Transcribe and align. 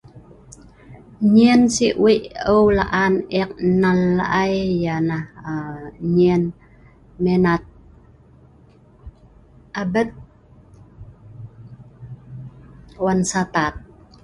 Nyen 1.33 1.61
si 1.75 1.87
wei' 2.03 2.27
eu 2.53 2.65
la'an 2.77 3.13
ek 3.41 3.51
nal 3.81 4.01
ai, 4.41 4.55
ianah 4.83 5.25
aaa 5.51 5.79
nyen 6.17 6.43
minat 7.23 7.63
abet 9.81 10.09
wan 13.03 13.19
satad. 13.31 13.73